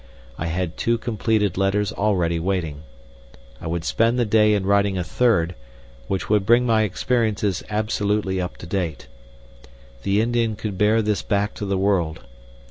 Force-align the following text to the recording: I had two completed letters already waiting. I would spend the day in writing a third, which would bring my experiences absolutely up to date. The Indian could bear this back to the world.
I 0.35 0.47
had 0.47 0.77
two 0.77 0.97
completed 0.97 1.59
letters 1.59 1.93
already 1.93 2.39
waiting. 2.39 2.81
I 3.61 3.67
would 3.67 3.83
spend 3.85 4.17
the 4.17 4.25
day 4.25 4.55
in 4.55 4.65
writing 4.65 4.97
a 4.97 5.03
third, 5.03 5.53
which 6.07 6.27
would 6.27 6.43
bring 6.43 6.65
my 6.65 6.81
experiences 6.81 7.61
absolutely 7.69 8.41
up 8.41 8.57
to 8.57 8.65
date. 8.65 9.05
The 10.01 10.19
Indian 10.19 10.55
could 10.55 10.75
bear 10.75 11.03
this 11.03 11.21
back 11.21 11.53
to 11.53 11.67
the 11.67 11.77
world. 11.77 12.21